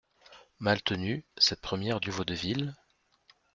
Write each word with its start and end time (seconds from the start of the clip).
Maltenu 0.57 1.21
Cette 1.37 1.61
première 1.61 1.99
du 1.99 2.09
Vaudeville? 2.09 2.73